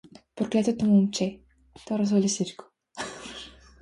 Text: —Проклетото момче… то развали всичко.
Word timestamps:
—Проклетото 0.35 0.85
момче… 0.85 1.39
то 1.85 1.99
развали 1.99 2.27
всичко. 2.27 2.65